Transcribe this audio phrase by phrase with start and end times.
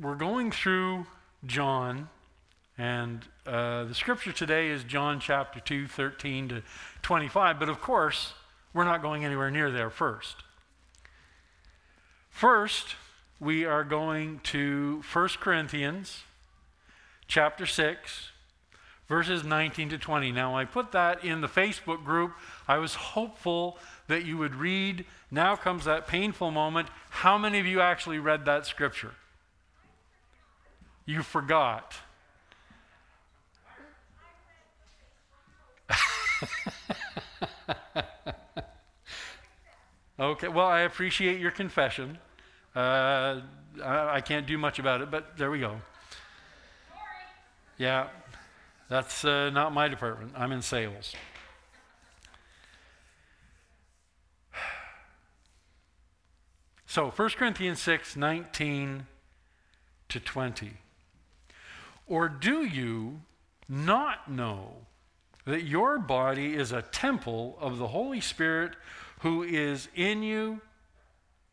[0.00, 1.06] we're going through
[1.44, 2.08] John,
[2.76, 6.62] and uh, the scripture today is John chapter 2, 13 to
[7.02, 7.58] 25.
[7.58, 8.34] But of course,
[8.74, 10.36] we're not going anywhere near there first.
[12.28, 12.96] First,
[13.40, 16.22] we are going to 1 Corinthians
[17.26, 18.30] chapter 6,
[19.08, 20.32] verses 19 to 20.
[20.32, 22.32] Now, I put that in the Facebook group.
[22.68, 23.78] I was hopeful
[24.08, 25.06] that you would read.
[25.30, 26.88] Now comes that painful moment.
[27.08, 29.12] How many of you actually read that scripture?
[31.06, 31.94] You forgot.
[40.18, 42.18] okay, well, I appreciate your confession.
[42.74, 43.42] Uh,
[43.82, 45.80] I, I, can't do much about it, but there we go.
[47.78, 48.08] Yeah,
[48.88, 50.32] that's uh, not my department.
[50.36, 51.14] I'm in sales.
[56.88, 59.06] So, 1 Corinthians 6 19
[60.08, 60.72] to 20.
[62.06, 63.20] Or do you
[63.68, 64.74] not know
[65.44, 68.74] that your body is a temple of the Holy Spirit
[69.20, 70.60] who is in you,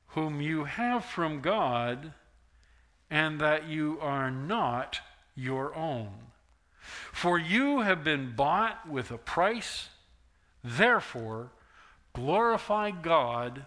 [0.08, 2.13] whom you have from God,
[3.09, 5.00] and that you are not
[5.36, 6.11] your own?
[7.11, 9.89] For you have been bought with a price,
[10.63, 11.52] therefore,
[12.13, 13.66] glorify God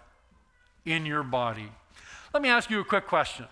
[0.85, 1.71] in your body.
[2.33, 3.47] Let me ask you a quick question.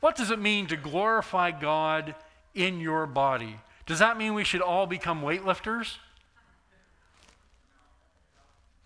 [0.00, 2.14] What does it mean to glorify God
[2.56, 3.60] in your body?
[3.84, 5.98] Does that mean we should all become weightlifters?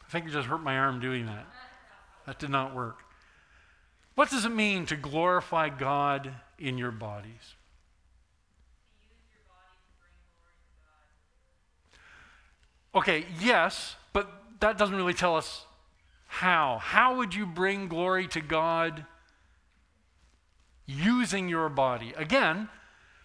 [0.07, 1.47] I think you just hurt my arm doing that.
[2.27, 2.99] That did not work.
[4.17, 7.55] What does it mean to glorify God in your bodies?
[12.93, 15.65] Okay, yes, but that doesn't really tell us
[16.27, 16.79] how.
[16.83, 19.07] How would you bring glory to God
[20.87, 22.13] using your body?
[22.17, 22.69] Again,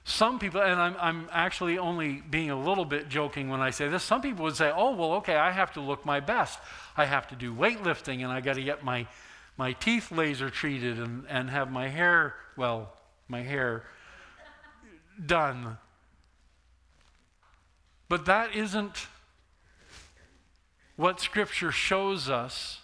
[0.07, 3.87] some people, and I'm, I'm actually only being a little bit joking when I say
[3.87, 6.59] this, some people would say, oh, well, okay, I have to look my best.
[6.95, 9.07] I have to do weightlifting and I got to get my,
[9.57, 12.93] my teeth laser treated and, and have my hair, well,
[13.27, 13.83] my hair
[15.25, 15.79] done.
[18.07, 19.07] But that isn't
[20.97, 22.79] what Scripture shows us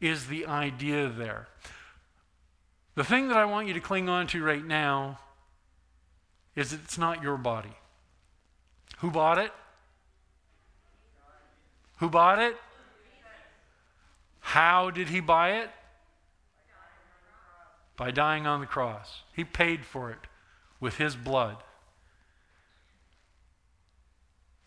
[0.00, 1.48] is the idea there.
[2.94, 5.18] The thing that I want you to cling on to right now
[6.56, 7.76] is it's not your body.
[8.98, 9.52] Who bought it?
[11.98, 12.56] Who bought it?
[14.40, 15.70] How did he buy it?
[17.96, 19.22] By dying on the cross.
[19.32, 20.26] He paid for it
[20.80, 21.56] with his blood.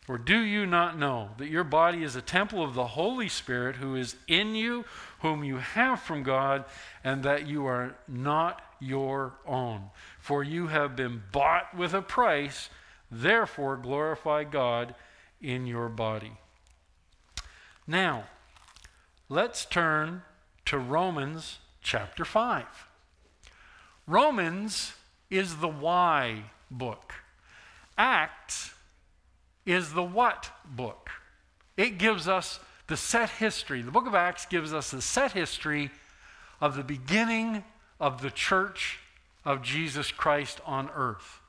[0.07, 3.75] Or do you not know that your body is a temple of the Holy Spirit
[3.75, 4.85] who is in you,
[5.19, 6.63] whom you have from God,
[7.03, 9.89] and that you are not your own?
[10.19, 12.69] For you have been bought with a price,
[13.11, 14.95] therefore glorify God
[15.41, 16.33] in your body.
[17.85, 18.25] Now,
[19.29, 20.23] let's turn
[20.65, 22.65] to Romans chapter 5.
[24.05, 24.93] Romans
[25.29, 27.13] is the why book.
[27.97, 28.73] Acts
[29.65, 31.09] is the what book.
[31.75, 33.81] It gives us the set history.
[33.81, 35.91] The book of Acts gives us the set history
[36.59, 37.63] of the beginning
[37.99, 38.99] of the church
[39.45, 41.39] of Jesus Christ on earth.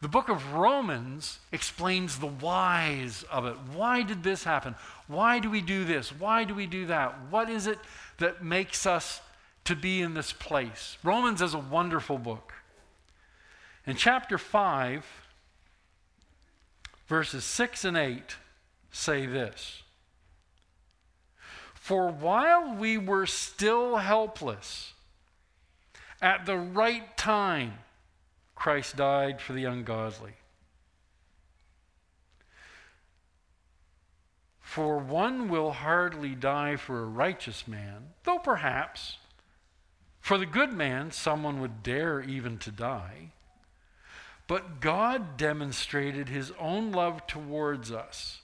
[0.00, 3.56] The book of Romans explains the whys of it.
[3.74, 4.76] Why did this happen?
[5.08, 6.10] Why do we do this?
[6.10, 7.16] Why do we do that?
[7.30, 7.78] What is it
[8.18, 9.20] that makes us
[9.64, 10.98] to be in this place?
[11.02, 12.52] Romans is a wonderful book.
[13.86, 15.04] In chapter 5,
[17.08, 18.36] verses 6 and 8
[18.92, 19.82] say this
[21.74, 24.92] For while we were still helpless,
[26.20, 27.74] at the right time,
[28.54, 30.32] Christ died for the ungodly.
[34.60, 39.16] For one will hardly die for a righteous man, though perhaps
[40.20, 43.32] for the good man someone would dare even to die.
[44.46, 48.40] But God demonstrated his own love towards us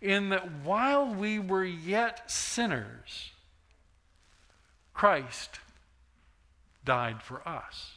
[0.00, 3.30] in that while we were yet sinners,
[4.94, 5.60] Christ
[6.90, 7.92] died for us.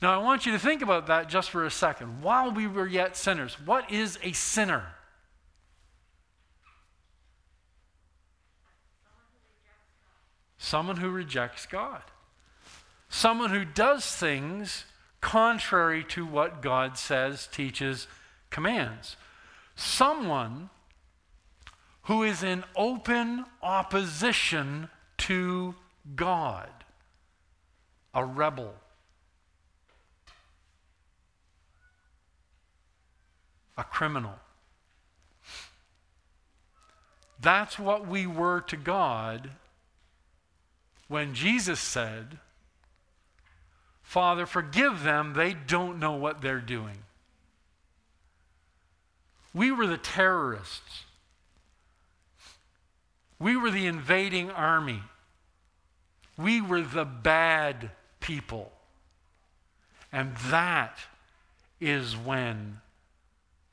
[0.00, 2.20] Now, I want you to think about that just for a second.
[2.20, 4.82] While we were yet sinners, what is a sinner?
[10.58, 12.02] Someone who rejects God.
[13.08, 14.84] Someone who does things
[15.20, 18.08] contrary to what God says, teaches,
[18.50, 19.16] commands.
[19.76, 20.68] Someone
[22.06, 24.88] who is in open opposition
[25.18, 25.76] to
[26.16, 26.81] God.
[28.14, 28.74] A rebel,
[33.76, 34.34] a criminal.
[37.40, 39.50] That's what we were to God
[41.08, 42.38] when Jesus said,
[44.02, 46.98] Father, forgive them, they don't know what they're doing.
[49.54, 51.04] We were the terrorists.
[53.38, 55.02] We were the invading army.
[56.38, 57.90] We were the bad
[58.22, 58.72] people.
[60.10, 60.98] And that
[61.80, 62.80] is when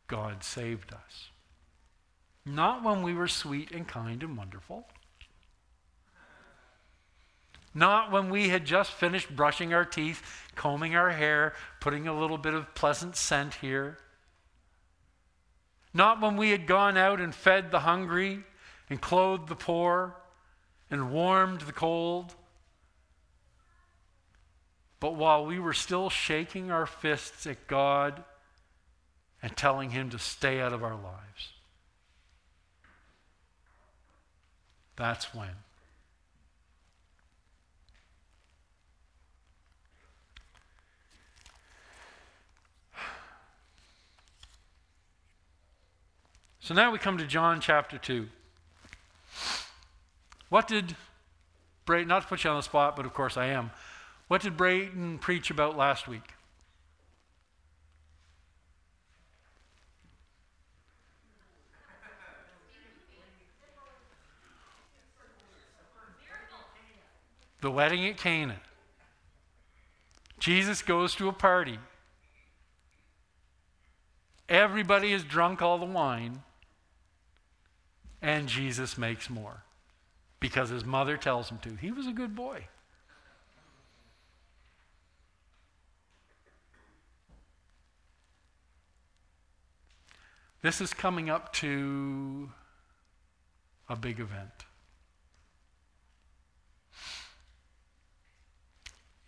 [0.07, 1.29] God saved us.
[2.45, 4.87] Not when we were sweet and kind and wonderful.
[7.73, 12.37] Not when we had just finished brushing our teeth, combing our hair, putting a little
[12.37, 13.99] bit of pleasant scent here.
[15.93, 18.43] Not when we had gone out and fed the hungry
[18.89, 20.15] and clothed the poor
[20.89, 22.33] and warmed the cold.
[24.99, 28.23] But while we were still shaking our fists at God
[29.41, 31.53] and telling Him to stay out of our lives.
[34.97, 35.49] That's when.
[46.59, 48.27] So now we come to John chapter 2.
[50.49, 50.95] What did
[51.87, 53.71] not to put you on the spot, but of course I am,
[54.29, 56.35] what did Brayton preach about last week?
[67.61, 68.61] The wedding at Cana.
[70.37, 71.79] Jesus goes to a party.
[74.47, 76.43] Everybody has drunk all the wine,
[78.21, 79.63] and Jesus makes more
[80.39, 81.75] because his mother tells him to.
[81.75, 82.67] He was a good boy.
[90.61, 92.49] This is coming up to
[93.87, 94.65] a big event.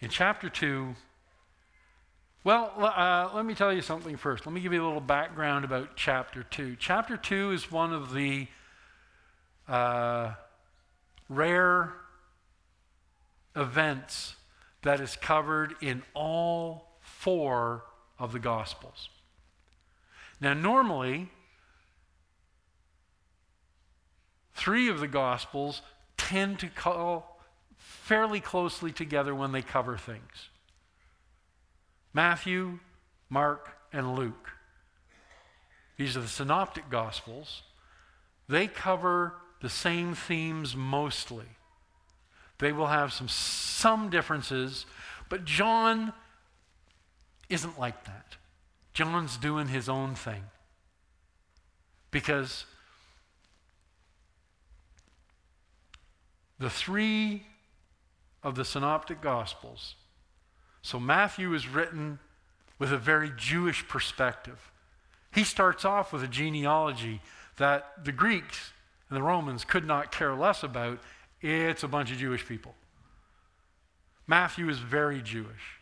[0.01, 0.93] In chapter 2,
[2.43, 4.45] well, uh, let me tell you something first.
[4.45, 6.75] Let me give you a little background about chapter 2.
[6.77, 8.47] Chapter 2 is one of the
[9.69, 10.33] uh,
[11.29, 11.93] rare
[13.55, 14.35] events
[14.81, 17.85] that is covered in all four
[18.19, 19.07] of the Gospels.
[20.41, 21.29] Now, normally,
[24.55, 25.83] three of the Gospels
[26.17, 27.39] tend to call
[27.77, 30.49] fairly closely together when they cover things
[32.13, 32.79] Matthew,
[33.29, 34.49] Mark, and Luke.
[35.97, 37.61] These are the synoptic Gospels.
[38.49, 41.45] They cover the same themes mostly.
[42.57, 44.85] They will have some, some differences,
[45.29, 46.13] but John
[47.49, 48.37] isn't like that.
[49.01, 50.43] John's doing his own thing.
[52.11, 52.65] Because
[56.59, 57.41] the three
[58.43, 59.95] of the synoptic gospels,
[60.83, 62.19] so Matthew is written
[62.77, 64.71] with a very Jewish perspective.
[65.33, 67.21] He starts off with a genealogy
[67.57, 68.71] that the Greeks
[69.09, 70.99] and the Romans could not care less about.
[71.41, 72.75] It's a bunch of Jewish people.
[74.27, 75.79] Matthew is very Jewish.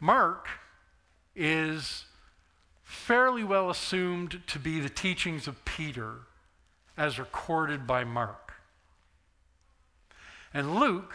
[0.00, 0.48] Mark
[1.36, 2.06] is
[2.88, 6.20] fairly well assumed to be the teachings of Peter
[6.96, 8.54] as recorded by Mark.
[10.54, 11.12] And Luke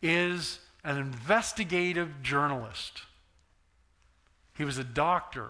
[0.00, 3.02] is an investigative journalist.
[4.56, 5.48] He was a doctor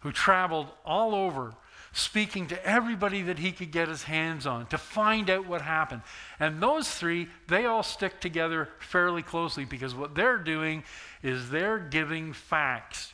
[0.00, 1.54] who traveled all over
[1.92, 6.02] speaking to everybody that he could get his hands on to find out what happened.
[6.38, 10.84] And those three, they all stick together fairly closely because what they're doing
[11.24, 13.12] is they're giving facts.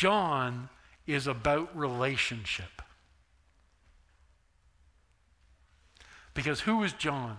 [0.00, 0.70] John
[1.06, 2.80] is about relationship.
[6.32, 7.36] Because who is John?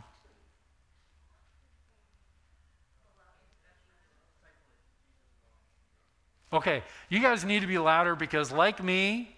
[6.54, 9.36] Okay, you guys need to be louder because, like me,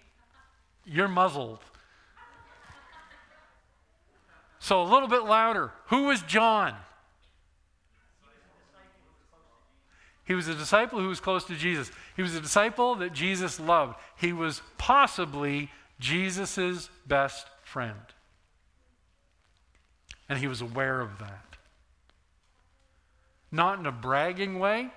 [0.84, 1.60] you're muzzled.
[4.58, 5.72] So a little bit louder.
[5.86, 6.74] Who was John?
[10.24, 11.90] He was a disciple who was close to Jesus.
[12.16, 13.96] He was a disciple that Jesus loved.
[14.16, 17.98] He was possibly Jesus' best friend.
[20.28, 21.56] And he was aware of that.
[23.52, 24.90] Not in a bragging way,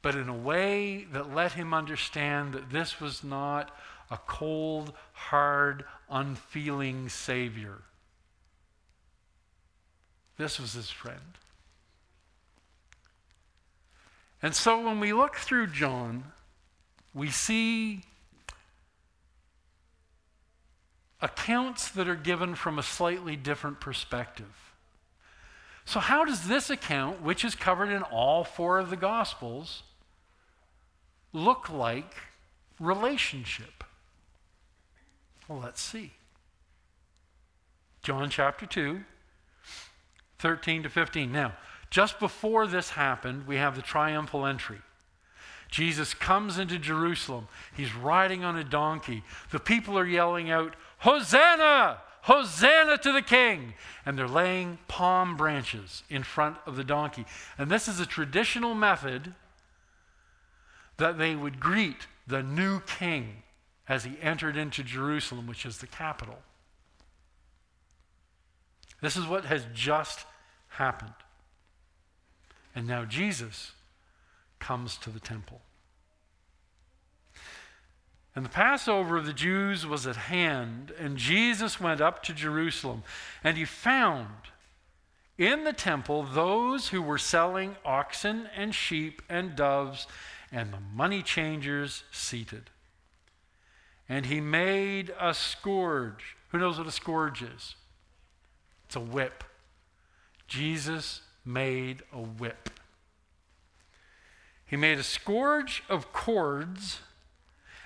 [0.00, 3.76] but in a way that let him understand that this was not
[4.10, 7.78] a cold, hard, unfeeling Savior.
[10.36, 11.38] This was his friend.
[14.42, 16.24] And so when we look through John,
[17.14, 18.02] we see
[21.20, 24.72] accounts that are given from a slightly different perspective.
[25.84, 29.82] So, how does this account, which is covered in all four of the Gospels,
[31.32, 32.14] look like
[32.78, 33.84] relationship?
[35.48, 36.12] Well, let's see.
[38.02, 39.00] John chapter 2,
[40.38, 41.30] 13 to 15.
[41.30, 41.52] Now,
[41.92, 44.78] just before this happened, we have the triumphal entry.
[45.68, 47.48] Jesus comes into Jerusalem.
[47.76, 49.22] He's riding on a donkey.
[49.50, 51.98] The people are yelling out, Hosanna!
[52.22, 53.74] Hosanna to the King!
[54.06, 57.26] And they're laying palm branches in front of the donkey.
[57.58, 59.34] And this is a traditional method
[60.96, 63.42] that they would greet the new king
[63.86, 66.38] as he entered into Jerusalem, which is the capital.
[69.02, 70.24] This is what has just
[70.68, 71.12] happened.
[72.74, 73.72] And now Jesus
[74.58, 75.60] comes to the temple.
[78.34, 83.02] And the Passover of the Jews was at hand, and Jesus went up to Jerusalem,
[83.44, 84.28] and he found
[85.36, 90.06] in the temple those who were selling oxen and sheep and doves
[90.52, 92.70] and the money changers seated.
[94.08, 96.36] And he made a scourge.
[96.50, 97.74] Who knows what a scourge is?
[98.84, 99.42] It's a whip.
[100.46, 102.70] Jesus made a whip.
[104.64, 107.00] He made a scourge of cords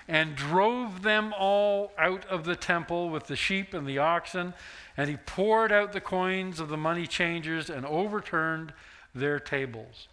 [0.09, 4.55] and drove them all out of the temple with the sheep and the oxen.
[4.97, 8.73] And he poured out the coins of the money changers and overturned
[9.15, 10.09] their tables.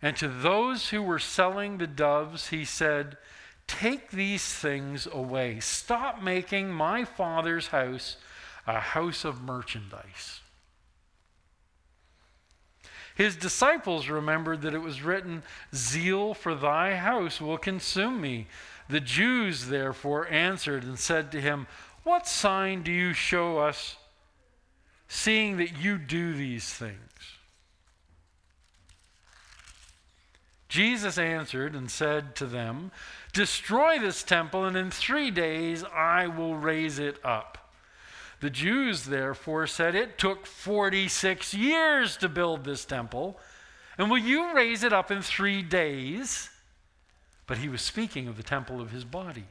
[0.00, 3.18] And to those who were selling the doves, he said,
[3.66, 5.60] Take these things away.
[5.60, 8.16] Stop making my father's house
[8.66, 10.41] a house of merchandise.
[13.14, 15.42] His disciples remembered that it was written,
[15.74, 18.46] Zeal for thy house will consume me.
[18.88, 21.66] The Jews therefore answered and said to him,
[22.04, 23.96] What sign do you show us,
[25.08, 26.98] seeing that you do these things?
[30.72, 32.92] Jesus answered and said to them,
[33.34, 37.61] Destroy this temple, and in three days I will raise it up.
[38.42, 43.38] The Jews therefore said, It took 46 years to build this temple,
[43.96, 46.50] and will you raise it up in three days?
[47.46, 49.44] But he was speaking of the temple of his body.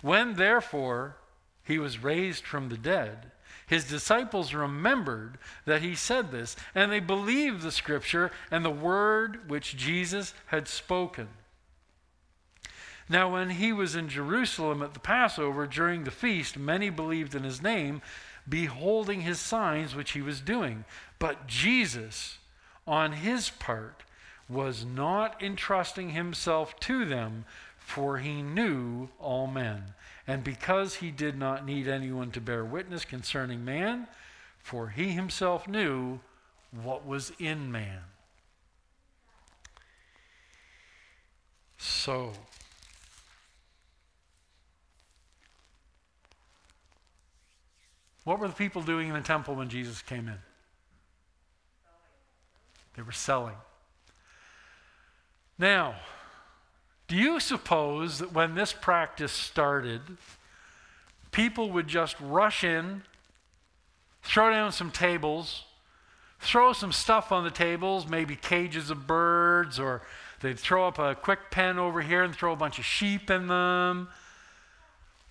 [0.00, 1.16] When therefore
[1.62, 3.32] he was raised from the dead,
[3.66, 9.50] his disciples remembered that he said this, and they believed the scripture and the word
[9.50, 11.28] which Jesus had spoken.
[13.08, 17.44] Now, when he was in Jerusalem at the Passover during the feast, many believed in
[17.44, 18.02] his name,
[18.48, 20.84] beholding his signs which he was doing.
[21.18, 22.38] But Jesus,
[22.86, 24.02] on his part,
[24.48, 27.44] was not entrusting himself to them,
[27.78, 29.94] for he knew all men
[30.26, 34.08] and because he did not need anyone to bear witness concerning man,
[34.58, 36.18] for he himself knew
[36.72, 38.00] what was in man.
[41.78, 42.32] So,
[48.26, 50.38] what were the people doing in the temple when Jesus came in?
[52.96, 53.54] They were selling.
[55.56, 55.94] Now,
[57.06, 60.00] do you suppose that when this practice started,
[61.30, 63.02] people would just rush in,
[64.24, 65.62] throw down some tables,
[66.40, 70.02] throw some stuff on the tables, maybe cages of birds, or
[70.40, 73.46] they'd throw up a quick pen over here and throw a bunch of sheep in
[73.46, 74.08] them,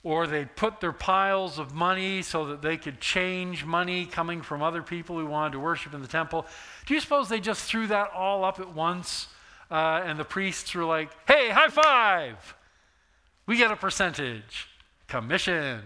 [0.05, 4.62] or they'd put their piles of money so that they could change money coming from
[4.62, 6.45] other people who wanted to worship in the temple.
[6.85, 9.27] Do you suppose they just threw that all up at once?
[9.69, 12.55] uh, and the priests were like, hey, high five!
[13.45, 14.69] We get a percentage.
[15.07, 15.81] Commission.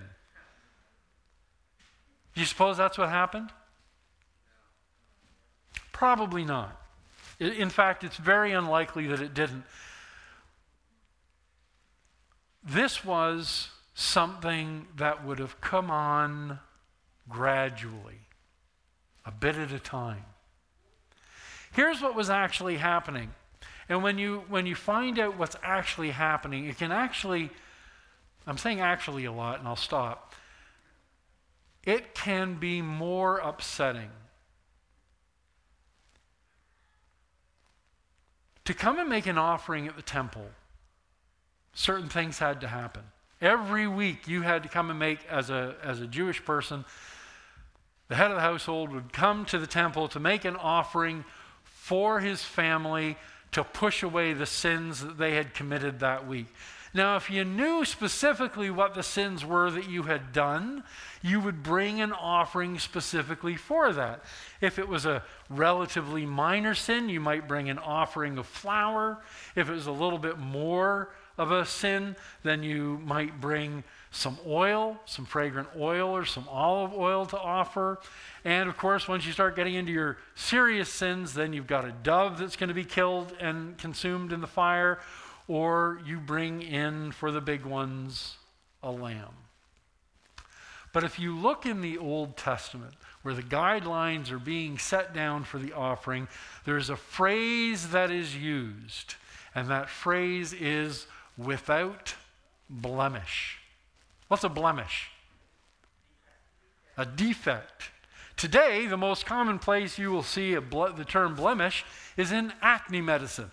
[2.33, 3.51] Do you suppose that's what happened?
[5.91, 6.79] Probably not.
[7.39, 9.63] In fact, it's very unlikely that it didn't.
[12.63, 13.69] This was
[13.99, 16.59] something that would have come on
[17.27, 18.21] gradually,
[19.25, 20.23] a bit at a time.
[21.71, 23.33] Here's what was actually happening
[23.89, 27.49] and when you, when you find out what's actually happening, it can actually,
[28.45, 30.35] I'm saying actually a lot, and I'll stop.
[31.83, 34.11] It can be more upsetting
[38.63, 40.45] to come and make an offering at the temple.
[41.73, 43.03] Certain things had to happen.
[43.41, 46.83] Every week you had to come and make, as a, as a Jewish person,
[48.09, 51.23] the head of the household, would come to the temple to make an offering
[51.63, 53.17] for his family
[53.51, 56.47] to push away the sins that they had committed that week.
[56.93, 60.83] Now, if you knew specifically what the sins were that you had done,
[61.21, 64.23] you would bring an offering specifically for that.
[64.59, 69.19] If it was a relatively minor sin, you might bring an offering of flour.
[69.55, 74.37] If it was a little bit more of a sin, then you might bring some
[74.45, 77.99] oil, some fragrant oil, or some olive oil to offer.
[78.45, 81.91] And of course, once you start getting into your serious sins, then you've got a
[81.91, 84.99] dove that's going to be killed and consumed in the fire
[85.49, 88.37] or you bring in for the big ones
[88.83, 89.33] a lamb.
[90.93, 92.93] But if you look in the Old Testament,
[93.23, 96.27] where the guidelines are being set down for the offering,
[96.65, 99.15] there's a phrase that is used,
[99.53, 101.07] and that phrase is
[101.39, 102.15] without
[102.69, 103.59] blemish.
[104.27, 105.09] What's a blemish?
[106.97, 107.91] A defect.
[108.35, 111.85] Today, the most common place you will see ble- the term blemish
[112.17, 113.51] is in acne medicine.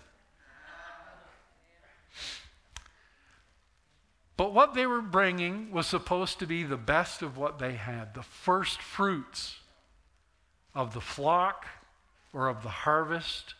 [4.35, 8.13] But what they were bringing was supposed to be the best of what they had,
[8.13, 9.55] the first fruits
[10.75, 11.65] of the flock
[12.33, 13.55] or of the harvest.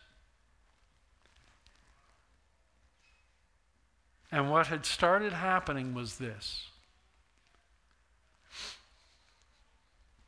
[4.30, 6.68] And what had started happening was this.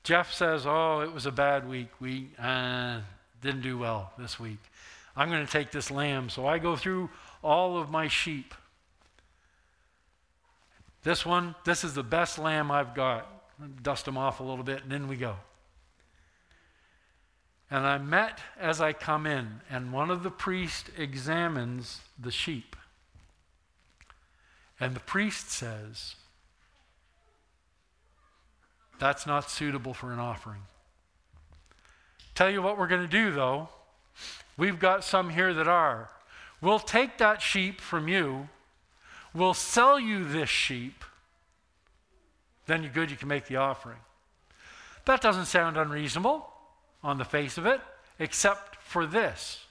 [0.03, 1.89] Geoff says, Oh, it was a bad week.
[2.01, 3.01] We uh,
[3.43, 4.59] didn't do well this week.
[5.17, 6.31] I'm going to take this lamb.
[6.31, 7.11] So I go through
[7.43, 8.55] all of my sheep.
[11.03, 13.29] This one, this is the best lamb I've got.
[13.83, 15.37] Dust them off a little bit, and then we go.
[17.71, 22.77] And I met as I come in, and one of the priests examines the sheep.
[24.81, 26.17] And the priest says,
[28.99, 30.63] That's not suitable for an offering.
[32.35, 33.69] Tell you what we're going to do, though.
[34.57, 36.11] We've got some here that are.
[36.61, 38.49] We'll take that sheep from you
[39.35, 41.05] we'll sell you this sheep,
[42.67, 43.99] then you're good, you can make the offering.
[45.07, 46.49] That doesn't sound unreasonable
[47.03, 47.81] on the face of it,
[48.19, 49.65] except for this.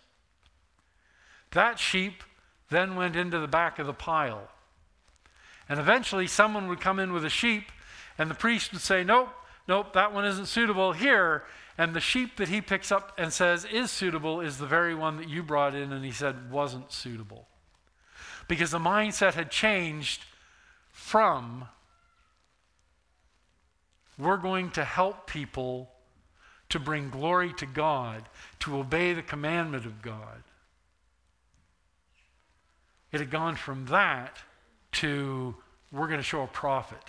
[1.51, 2.23] That sheep
[2.69, 4.49] then went into the back of the pile.
[5.69, 7.71] And eventually, someone would come in with a sheep,
[8.17, 9.29] and the priest would say, Nope,
[9.67, 11.43] nope, that one isn't suitable here.
[11.77, 15.15] And the sheep that he picks up and says is suitable is the very one
[15.15, 17.47] that you brought in and he said wasn't suitable
[18.49, 20.25] because the mindset had changed
[20.91, 21.69] from
[24.17, 25.89] we're going to help people
[26.67, 28.27] to bring glory to God,
[28.59, 30.43] to obey the commandment of God.
[33.13, 34.37] It had gone from that
[34.93, 35.55] to
[35.91, 37.03] we're going to show a profit.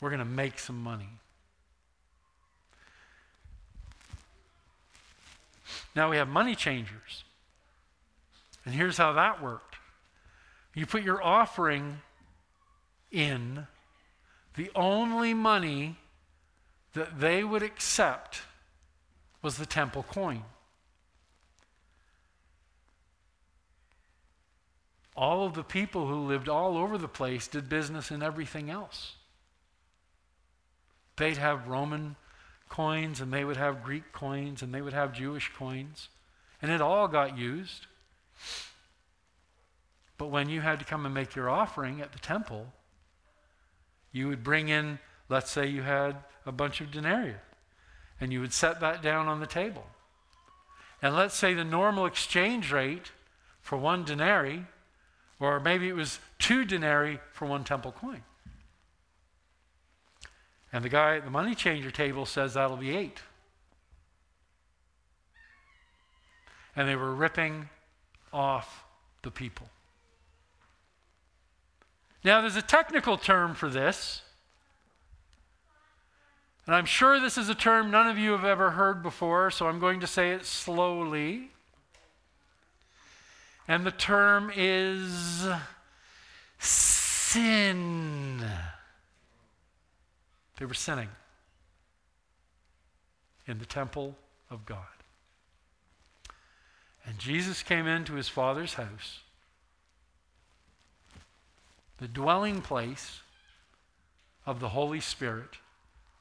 [0.00, 1.08] We're going to make some money.
[5.94, 7.24] Now we have money changers.
[8.64, 9.76] And here's how that worked
[10.74, 12.02] you put your offering
[13.10, 13.66] in,
[14.56, 15.96] the only money
[16.92, 18.42] that they would accept
[19.40, 20.42] was the temple coin.
[25.16, 29.14] All of the people who lived all over the place did business in everything else.
[31.16, 32.16] They'd have Roman
[32.68, 36.08] coins, and they would have Greek coins, and they would have Jewish coins,
[36.60, 37.86] and it all got used.
[40.18, 42.72] But when you had to come and make your offering at the temple,
[44.12, 44.98] you would bring in,
[45.28, 47.36] let's say you had a bunch of denarii,
[48.20, 49.86] and you would set that down on the table.
[51.00, 53.12] And let's say the normal exchange rate
[53.60, 54.66] for one denarii,
[55.38, 58.22] or maybe it was two denarii for one temple coin.
[60.72, 63.20] And the guy at the money changer table says that'll be eight.
[66.74, 67.68] And they were ripping
[68.32, 68.84] off
[69.22, 69.68] the people.
[72.22, 74.22] Now, there's a technical term for this.
[76.66, 79.68] And I'm sure this is a term none of you have ever heard before, so
[79.68, 81.50] I'm going to say it slowly.
[83.68, 85.46] And the term is
[86.58, 88.44] sin.
[90.58, 91.08] They were sinning
[93.46, 94.16] in the temple
[94.50, 94.78] of God.
[97.04, 99.20] And Jesus came into his Father's house
[101.98, 103.20] the dwelling place
[104.44, 105.56] of the Holy Spirit,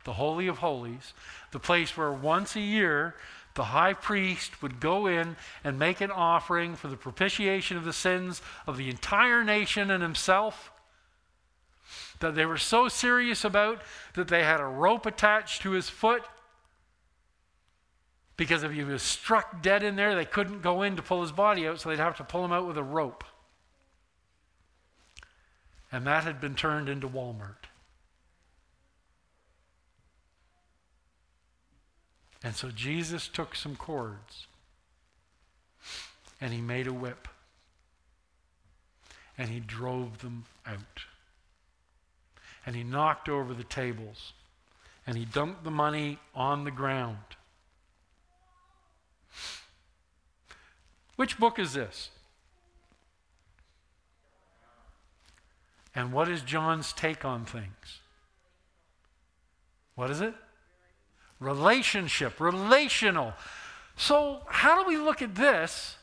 [0.05, 1.13] the Holy of Holies,
[1.51, 3.15] the place where once a year
[3.55, 7.93] the high priest would go in and make an offering for the propitiation of the
[7.93, 10.71] sins of the entire nation and himself.
[12.19, 13.81] that they were so serious about
[14.13, 16.23] that they had a rope attached to his foot.
[18.37, 21.31] Because if he was struck dead in there, they couldn't go in to pull his
[21.31, 23.23] body out, so they'd have to pull him out with a rope.
[25.91, 27.64] And that had been turned into Walmart.
[32.45, 34.45] And so Jesus took some cords
[36.39, 37.27] and he made a whip
[39.35, 41.05] and he drove them out.
[42.63, 44.33] And he knocked over the tables
[45.07, 47.17] and he dumped the money on the ground.
[51.15, 52.11] Which book is this?
[55.95, 58.01] And what is John's take on things?
[59.95, 60.35] What is it?
[61.39, 63.33] Relationship, relational.
[63.97, 65.97] So, how do we look at this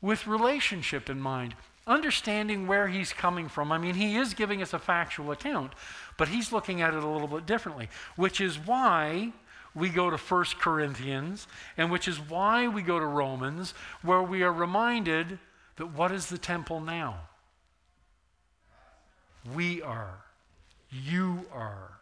[0.00, 1.54] with relationship in mind?
[1.86, 3.70] Understanding where he's coming from.
[3.70, 5.72] I mean, he is giving us a factual account,
[6.16, 9.32] but he's looking at it a little bit differently, which is why
[9.74, 14.42] we go to 1 Corinthians, and which is why we go to Romans, where we
[14.42, 15.38] are reminded
[15.76, 17.20] that what is the temple now?
[19.54, 20.24] We are.
[20.90, 21.98] You are.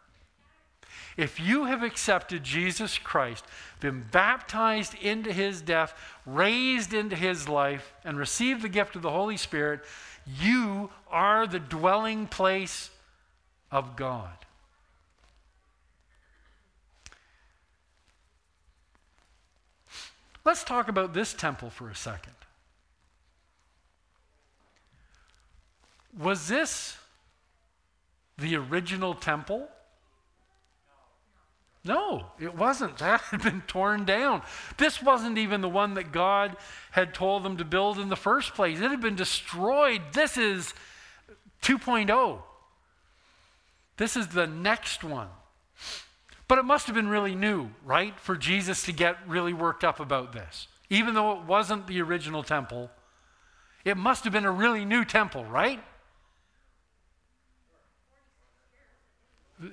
[1.15, 3.45] If you have accepted Jesus Christ,
[3.79, 5.93] been baptized into his death,
[6.25, 9.81] raised into his life, and received the gift of the Holy Spirit,
[10.25, 12.89] you are the dwelling place
[13.71, 14.31] of God.
[20.45, 22.33] Let's talk about this temple for a second.
[26.17, 26.97] Was this
[28.37, 29.69] the original temple?
[31.85, 32.97] No, it wasn't.
[32.99, 34.41] That had been torn down.
[34.77, 36.55] This wasn't even the one that God
[36.91, 38.79] had told them to build in the first place.
[38.79, 40.01] It had been destroyed.
[40.13, 40.73] This is
[41.61, 42.41] 2.0.
[43.97, 45.27] This is the next one.
[46.47, 49.99] But it must have been really new, right, for Jesus to get really worked up
[49.99, 50.67] about this.
[50.89, 52.91] Even though it wasn't the original temple,
[53.83, 55.83] it must have been a really new temple, right?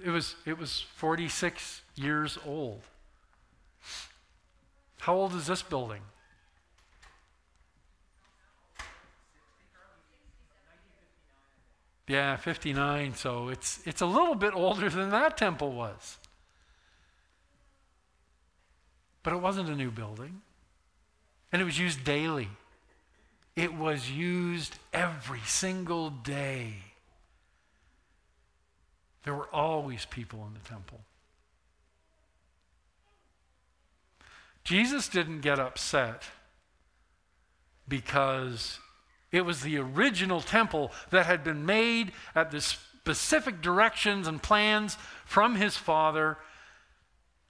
[0.04, 2.82] It was, it was 46 years old.
[5.00, 6.02] How old is this building?
[12.06, 16.18] Yeah, 59, so it's, it's a little bit older than that temple was.
[19.22, 20.42] But it wasn't a new building.
[21.52, 22.48] And it was used daily.
[23.56, 26.89] It was used every single day.
[29.24, 31.00] There were always people in the temple.
[34.64, 36.24] Jesus didn't get upset
[37.88, 38.78] because
[39.32, 44.96] it was the original temple that had been made at the specific directions and plans
[45.24, 46.38] from his father.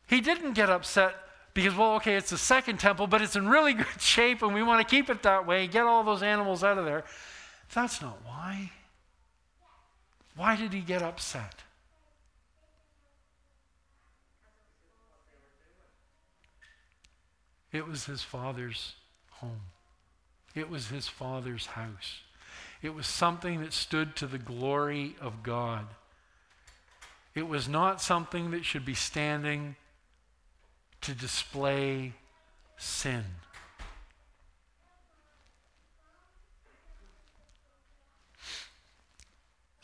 [0.07, 1.15] He didn't get upset
[1.55, 4.63] because, well, okay, it's the second temple, but it's in really good shape and we
[4.63, 7.05] want to keep it that way, get all those animals out of there.
[7.75, 8.73] That's not why.
[10.37, 11.63] Why did he get upset?
[17.73, 18.95] It was his father's
[19.31, 19.61] home.
[20.55, 22.21] It was his father's house.
[22.83, 25.87] It was something that stood to the glory of God.
[27.35, 29.77] It was not something that should be standing
[31.03, 32.15] to display
[32.77, 33.25] sin.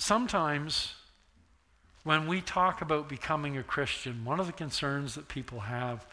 [0.06, 0.94] Sometimes,
[2.04, 6.06] when we talk about becoming a Christian, one of the concerns that people have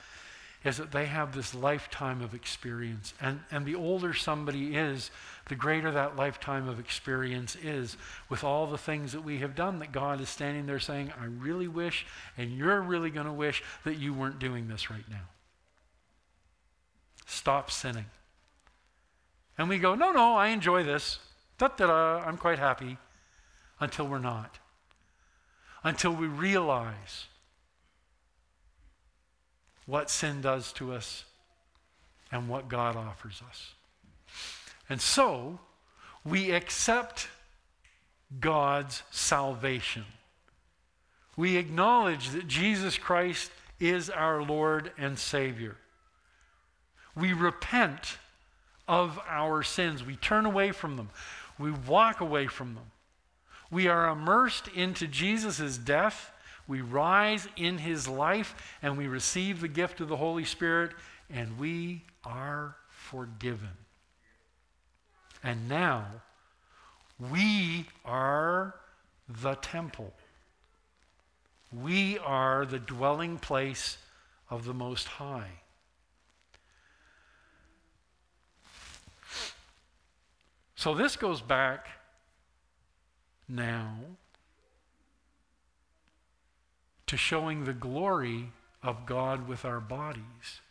[0.63, 3.13] is that they have this lifetime of experience.
[3.21, 5.12] And, and the older somebody is,
[5.47, 7.95] the greater that lifetime of experience is
[8.29, 11.25] with all the things that we have done, that God is standing there saying, I
[11.25, 15.27] really wish, and you're really going to wish that you weren't doing this right now.
[17.27, 18.06] Stop sinning.
[19.56, 21.19] And we go, no, no, I enjoy this.
[21.60, 22.97] Da-da-da, I'm quite happy.
[23.84, 24.60] Until we're not.
[25.84, 27.26] Until we realize
[29.86, 31.26] what sin does to us
[32.32, 33.74] and what God offers us.
[34.88, 35.60] And so,
[36.24, 37.28] we accept
[38.39, 40.06] God's salvation.
[41.36, 45.76] We acknowledge that Jesus Christ is our Lord and Savior.
[47.17, 48.17] We repent
[48.88, 50.06] of our sins.
[50.06, 51.10] We turn away from them.
[51.60, 52.86] We walk away from them.
[53.73, 56.31] We are immersed into Jesus' death
[56.67, 60.93] we rise in his life and we receive the gift of the Holy Spirit
[61.29, 63.69] and we are forgiven.
[65.43, 66.05] And now
[67.19, 68.75] We are
[69.29, 70.13] the temple.
[71.71, 73.97] We are the dwelling place
[74.49, 75.62] of the Most High.
[80.75, 81.88] So this goes back
[83.47, 83.97] now
[87.08, 88.51] to showing the glory
[88.82, 90.62] of God with our bodies.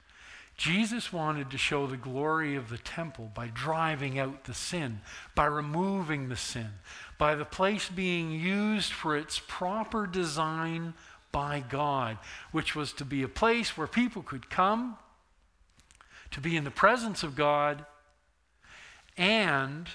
[0.56, 5.00] Jesus wanted to show the glory of the temple by driving out the sin,
[5.35, 6.68] by removing the sin,
[7.18, 10.94] by the place being used for its proper design
[11.32, 12.18] by God,
[12.52, 14.98] which was to be a place where people could come
[16.30, 17.85] to be in the presence of God
[19.16, 19.88] and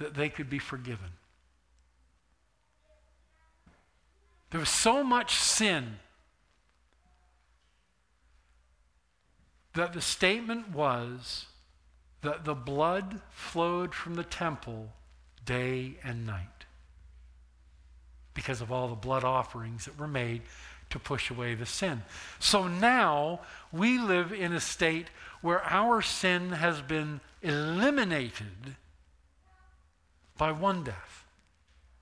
[0.00, 1.10] that they could be forgiven.
[4.50, 5.98] There was so much sin
[9.74, 11.46] that the statement was
[12.22, 14.88] that the blood flowed from the temple
[15.44, 16.64] day and night
[18.34, 20.42] because of all the blood offerings that were made
[20.88, 22.02] to push away the sin.
[22.40, 25.08] So now we live in a state
[25.40, 28.76] where our sin has been eliminated
[30.40, 31.26] by one death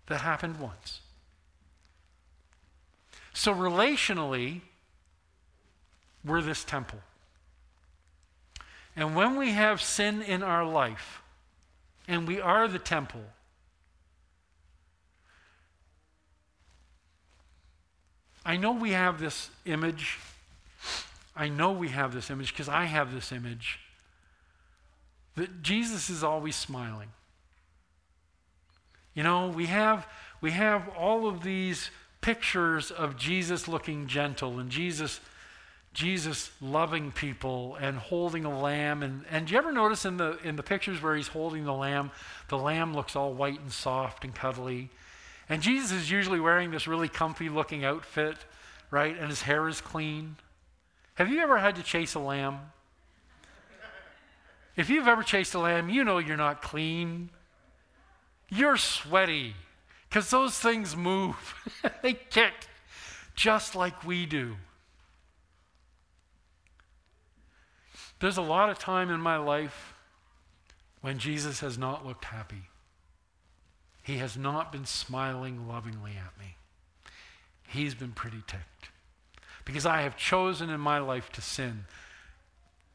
[0.06, 1.00] that happened once.
[3.32, 4.60] So relationally,
[6.24, 7.00] we're this temple.
[8.94, 11.20] And when we have sin in our life,
[12.06, 13.24] and we are the temple,
[18.46, 20.16] I know we have this image.
[21.34, 23.80] I know we have this image because I have this image
[25.34, 27.08] that Jesus is always smiling.
[29.14, 30.06] You know, we have
[30.40, 31.90] we have all of these
[32.20, 35.20] pictures of Jesus looking gentle and Jesus
[35.94, 39.02] Jesus loving people and holding a lamb.
[39.02, 41.74] And, and do you ever notice in the, in the pictures where he's holding the
[41.74, 42.12] lamb,
[42.48, 44.90] the lamb looks all white and soft and cuddly?
[45.48, 48.36] And Jesus is usually wearing this really comfy looking outfit,
[48.92, 49.18] right?
[49.18, 50.36] And his hair is clean.
[51.14, 52.58] Have you ever had to chase a lamb?
[54.76, 57.30] If you've ever chased a lamb, you know you're not clean.
[58.48, 59.54] You're sweaty
[60.08, 61.54] because those things move,
[62.02, 62.54] they kick
[63.34, 64.56] just like we do.
[68.20, 69.94] There's a lot of time in my life
[71.02, 72.64] when Jesus has not looked happy.
[74.02, 76.56] He has not been smiling lovingly at me.
[77.68, 78.88] He's been pretty ticked.
[79.64, 81.84] Because I have chosen in my life to sin.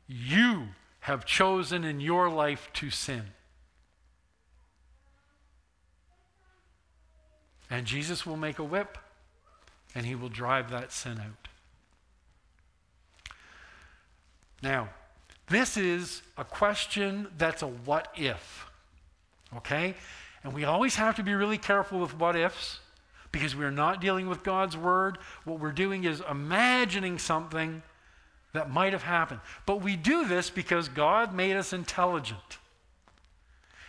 [0.08, 0.70] You
[1.02, 3.26] have chosen in your life to sin.
[7.74, 9.00] And Jesus will make a whip
[9.96, 11.48] and he will drive that sin out.
[14.62, 14.90] Now,
[15.48, 18.68] this is a question that's a what if.
[19.58, 19.96] Okay?
[20.44, 22.80] And we always have to be really careful with what ifs
[23.32, 25.18] because we're not dealing with God's word.
[25.44, 27.82] What we're doing is imagining something
[28.54, 29.40] that might have happened.
[29.66, 32.60] But we do this because God made us intelligent.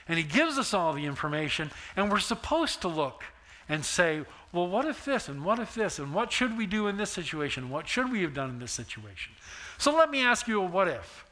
[0.08, 3.24] And He gives us all the information, and we're supposed to look
[3.68, 6.86] and say, well, what if this, and what if this, and what should we do
[6.86, 7.70] in this situation?
[7.70, 9.32] What should we have done in this situation?
[9.78, 11.24] So let me ask you a what if.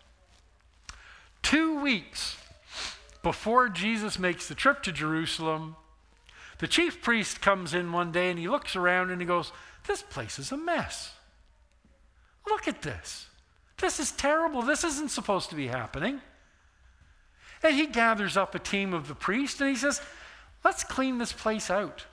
[1.43, 2.37] Two weeks
[3.23, 5.77] before Jesus makes the trip to Jerusalem,
[6.59, 9.53] the chief priest comes in one day and he looks around and he goes,
[9.87, 11.13] This place is a mess.
[12.49, 13.27] Look at this.
[13.79, 14.63] This is terrible.
[14.63, 16.21] This isn't supposed to be happening.
[17.63, 20.01] And he gathers up a team of the priests and he says,
[20.65, 22.07] Let's clean this place out.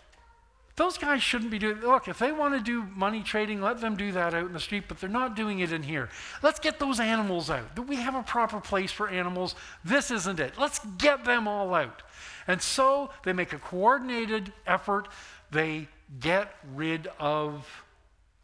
[0.79, 3.97] Those guys shouldn't be doing look, if they want to do money trading, let them
[3.97, 6.07] do that out in the street, but they're not doing it in here.
[6.41, 7.75] Let's get those animals out.
[7.75, 9.55] Do we have a proper place for animals?
[9.83, 10.53] This isn't it.
[10.57, 12.01] Let's get them all out.
[12.47, 15.09] And so they make a coordinated effort.
[15.51, 15.89] They
[16.21, 17.67] get rid of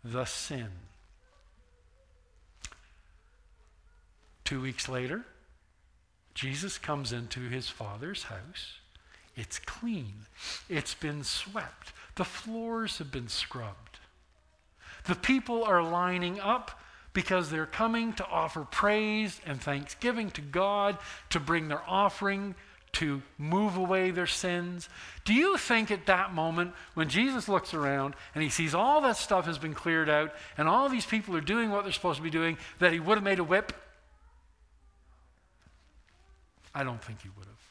[0.03, 0.67] the sin.
[4.43, 5.23] Two weeks later,
[6.33, 8.79] Jesus comes into his father's house.
[9.37, 10.25] It's clean.
[10.69, 11.93] It's been swept.
[12.15, 13.99] The floors have been scrubbed.
[15.05, 16.79] The people are lining up
[17.13, 20.97] because they're coming to offer praise and thanksgiving to God,
[21.29, 22.55] to bring their offering,
[22.93, 24.89] to move away their sins.
[25.25, 29.17] Do you think at that moment, when Jesus looks around and he sees all that
[29.17, 32.23] stuff has been cleared out and all these people are doing what they're supposed to
[32.23, 33.73] be doing, that he would have made a whip?
[36.73, 37.64] I don't think he would have.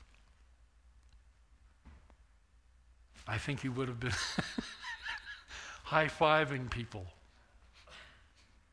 [3.27, 4.13] I think he would have been
[5.85, 7.07] high fiving people.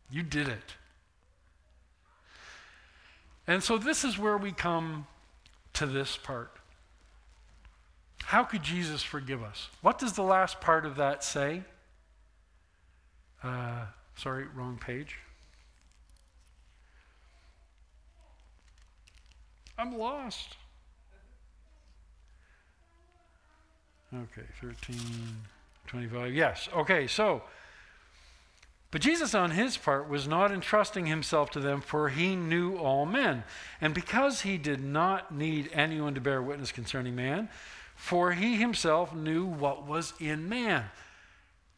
[0.10, 0.76] You did it.
[3.48, 5.08] And so this is where we come
[5.74, 6.52] to this part.
[8.24, 9.70] How could Jesus forgive us?
[9.82, 11.64] What does the last part of that say?
[13.44, 13.86] Uh,
[14.16, 15.18] sorry, wrong page.
[19.78, 20.58] I'm lost.
[24.14, 24.98] Okay, 13,
[25.88, 26.34] 25.
[26.34, 26.68] Yes.
[26.76, 27.44] Okay, so,
[28.92, 33.06] but Jesus on his part was not entrusting himself to them, for he knew all
[33.06, 33.44] men.
[33.80, 37.48] And because he did not need anyone to bear witness concerning man,
[37.96, 40.86] for he himself knew what was in man.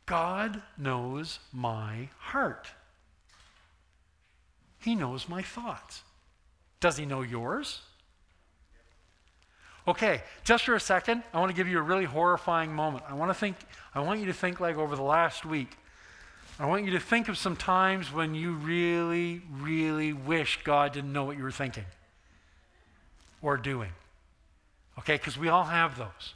[0.07, 2.69] God knows my heart.
[4.79, 6.01] He knows my thoughts.
[6.79, 7.81] Does he know yours?
[9.87, 13.03] Okay, just for a second, I want to give you a really horrifying moment.
[13.07, 13.57] I want to think
[13.93, 15.77] I want you to think like over the last week.
[16.59, 21.11] I want you to think of some times when you really really wish God didn't
[21.11, 21.85] know what you were thinking
[23.41, 23.91] or doing.
[24.99, 26.33] Okay, cuz we all have those.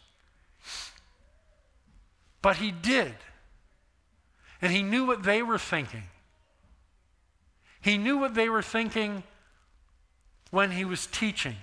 [2.42, 3.16] But he did.
[4.62, 6.04] And he knew what they were thinking.
[7.80, 9.24] He knew what they were thinking
[10.52, 11.56] when he was teaching.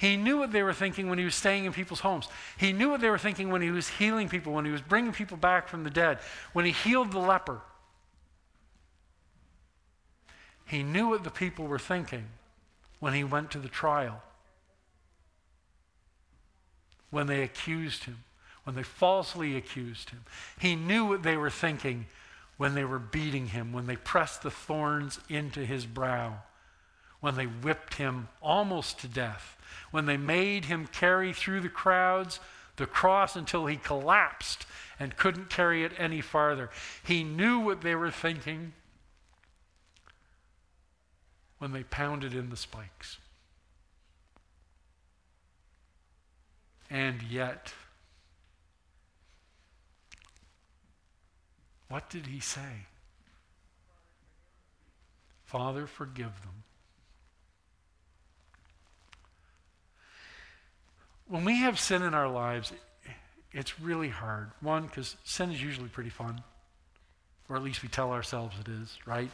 [0.00, 2.26] He knew what they were thinking when he was staying in people's homes.
[2.56, 5.12] He knew what they were thinking when he was healing people, when he was bringing
[5.12, 6.20] people back from the dead,
[6.54, 7.60] when he healed the leper.
[10.64, 12.28] He knew what the people were thinking
[12.98, 14.22] when he went to the trial,
[17.10, 18.24] when they accused him,
[18.64, 20.24] when they falsely accused him.
[20.58, 22.06] He knew what they were thinking
[22.56, 26.38] when they were beating him, when they pressed the thorns into his brow,
[27.20, 29.56] when they whipped him almost to death
[29.90, 32.40] when they made him carry through the crowds
[32.80, 34.64] the cross until he collapsed
[34.98, 36.70] and couldn't carry it any farther.
[37.04, 38.72] He knew what they were thinking
[41.58, 43.18] when they pounded in the spikes.
[46.88, 47.74] And yet,
[51.88, 52.86] what did he say?
[55.44, 56.64] Father, forgive them.
[61.30, 62.72] When we have sin in our lives,
[63.52, 64.50] it's really hard.
[64.60, 66.42] One, because sin is usually pretty fun,
[67.48, 69.30] or at least we tell ourselves it is, right?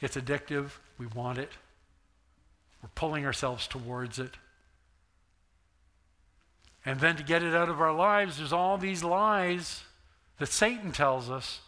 [0.00, 0.70] It's addictive.
[0.98, 1.50] We want it.
[2.82, 4.32] We're pulling ourselves towards it.
[6.84, 9.82] And then to get it out of our lives, there's all these lies
[10.38, 11.60] that Satan tells us.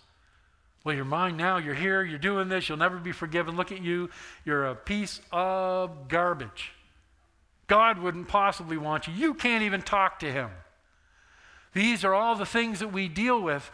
[0.84, 1.56] Well, you're mine now.
[1.56, 2.04] You're here.
[2.04, 2.68] You're doing this.
[2.68, 3.56] You'll never be forgiven.
[3.56, 4.10] Look at you.
[4.44, 6.72] You're a piece of garbage.
[7.66, 9.14] God wouldn't possibly want you.
[9.14, 10.50] You can't even talk to him.
[11.72, 13.70] These are all the things that we deal with.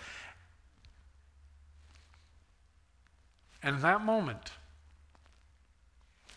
[3.63, 4.53] And in that moment,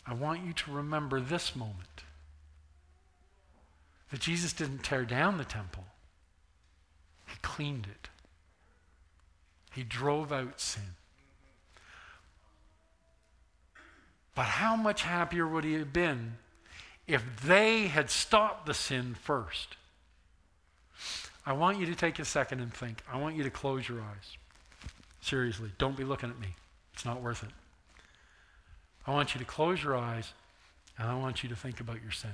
[0.06, 2.04] I want you to remember this moment
[4.12, 5.86] that Jesus didn't tear down the temple,
[7.28, 8.10] He cleaned it,
[9.74, 10.96] He drove out sin.
[14.36, 16.34] But how much happier would He have been
[17.08, 19.78] if they had stopped the sin first.
[21.46, 23.04] I want you to take a second and think.
[23.12, 24.38] I want you to close your eyes.
[25.22, 26.56] Seriously, don't be looking at me.
[26.94, 27.50] It's not worth it.
[29.06, 30.34] I want you to close your eyes
[30.98, 32.32] and I want you to think about your sin.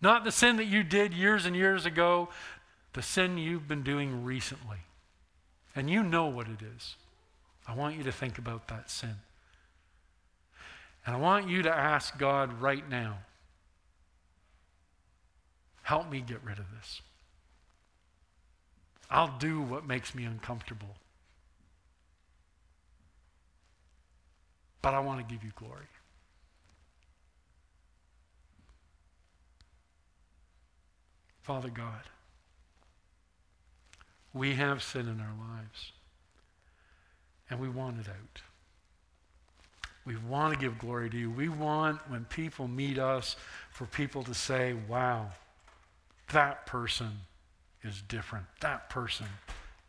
[0.00, 2.28] Not the sin that you did years and years ago,
[2.92, 4.78] the sin you've been doing recently.
[5.74, 6.96] And you know what it is.
[7.66, 9.16] I want you to think about that sin.
[11.06, 13.18] And I want you to ask God right now
[15.84, 17.02] Help me get rid of this.
[19.10, 20.96] I'll do what makes me uncomfortable.
[24.80, 25.86] But I want to give you glory.
[31.42, 32.00] Father God,
[34.32, 35.92] we have sin in our lives,
[37.50, 38.40] and we want it out.
[40.06, 41.30] We want to give glory to you.
[41.30, 43.36] We want, when people meet us,
[43.70, 45.30] for people to say, wow,
[46.32, 47.20] that person
[47.82, 48.46] is different.
[48.60, 49.26] That person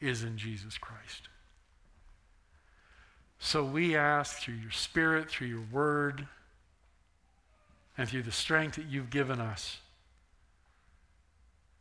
[0.02, 1.30] is in Jesus Christ.
[3.40, 6.28] So we ask through your Spirit, through your Word,
[7.98, 9.78] and through the strength that you've given us,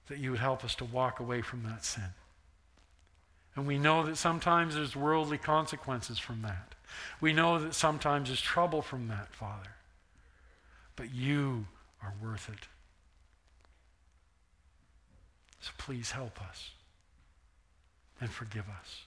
[0.08, 2.12] that you would help us to walk away from that sin.
[3.56, 6.74] And we know that sometimes there's worldly consequences from that.
[7.20, 9.70] We know that sometimes there's trouble from that, Father.
[10.96, 11.66] But you
[12.02, 12.68] are worth it.
[15.64, 16.72] So please help us
[18.20, 19.04] and forgive us.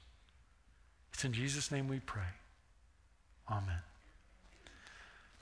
[1.13, 2.33] It's in Jesus' name we pray.
[3.47, 3.81] Amen.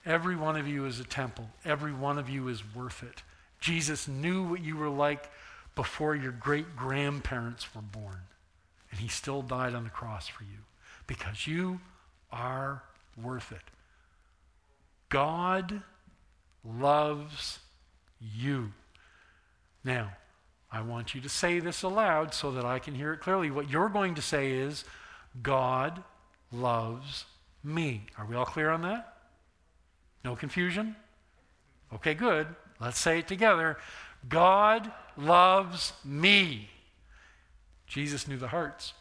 [0.05, 1.47] Every one of you is a temple.
[1.63, 3.24] Every one of you is worth it.
[3.61, 5.32] Jesus knew what you were like
[5.74, 8.24] before your great grandparents were born.
[8.91, 10.66] And he still died on the cross for you
[11.07, 11.80] because you
[12.30, 12.84] are
[13.24, 13.63] worth it.
[15.07, 15.82] God
[16.66, 17.59] loves
[18.20, 18.74] you.
[19.86, 20.11] Now,
[20.76, 23.49] I want you to say this aloud so that I can hear it clearly.
[23.49, 24.84] What you're going to say is,
[25.41, 26.03] God
[26.51, 27.23] loves
[27.63, 28.07] me.
[28.17, 29.13] Are we all clear on that?
[30.26, 30.97] No confusion?
[31.93, 32.47] Okay, good.
[32.82, 33.78] Let's say it together.
[34.28, 36.69] God loves me.
[37.88, 38.93] Jesus knew the hearts,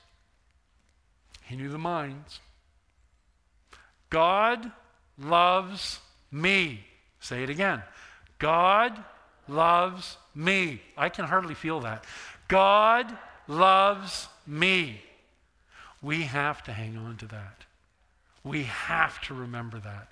[1.43, 2.39] He knew the minds.
[4.11, 4.71] God
[5.19, 5.99] loves
[6.31, 6.85] me.
[7.19, 7.83] Say it again.
[8.39, 9.03] God
[9.49, 10.81] loves me.
[10.97, 12.05] I can hardly feel that.
[12.49, 13.17] God
[13.49, 15.01] loves me.
[16.03, 17.65] We have to hang on to that.
[18.43, 20.09] We have to remember that.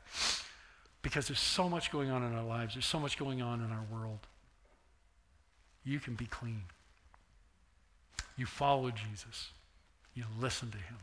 [1.03, 3.71] Because there's so much going on in our lives, there's so much going on in
[3.71, 4.21] our world.
[5.85, 6.63] You can be clean.
[8.37, 9.51] You follow Jesus,
[10.15, 10.97] you listen to him.